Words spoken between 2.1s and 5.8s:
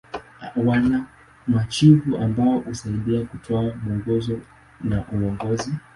ambao husaidia kutoa mwongozo na uongozi.